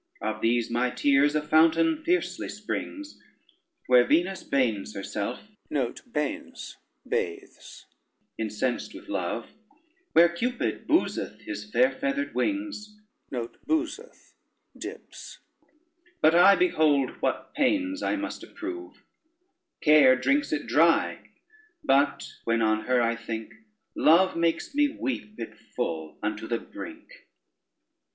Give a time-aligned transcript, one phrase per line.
[0.19, 3.21] Of these my tears a fountain fiercely springs,
[3.85, 5.41] Where Venus bains herself
[8.39, 9.51] incensed with love,
[10.13, 13.55] Where Cupid bowseth his fair feathered wings; But
[16.33, 19.03] I behold what pains I must approve.
[19.81, 21.29] Care drinks it dry;
[21.83, 23.53] but when on her I think,
[23.93, 27.27] Love makes me weep it full unto the brink.